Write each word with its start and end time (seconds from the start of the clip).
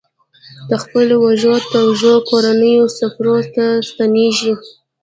د 0.69 0.71
خپلو 0.83 1.13
وږو 1.23 1.55
تږو 1.71 2.15
کورنیو 2.29 2.85
څپرو 2.97 3.37
ته 3.55 3.65
ستنېږي. 3.89 4.53